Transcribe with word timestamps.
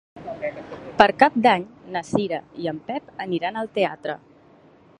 Per 1.01 1.07
Cap 1.23 1.35
d'Any 1.47 1.67
na 1.97 2.01
Cira 2.07 2.39
i 2.63 2.69
en 2.73 2.79
Pep 2.89 3.13
aniran 3.27 3.61
al 3.61 3.73
teatre. 3.77 4.17